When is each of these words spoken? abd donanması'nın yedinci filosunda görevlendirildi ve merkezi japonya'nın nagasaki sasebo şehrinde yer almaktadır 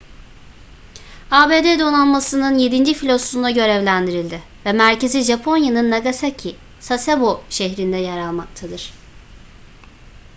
abd 1.31 1.79
donanması'nın 1.79 2.57
yedinci 2.57 2.93
filosunda 2.93 3.49
görevlendirildi 3.49 4.41
ve 4.65 4.71
merkezi 4.71 5.21
japonya'nın 5.21 5.91
nagasaki 5.91 6.55
sasebo 6.79 7.43
şehrinde 7.49 7.97
yer 7.97 8.17
almaktadır 8.17 8.93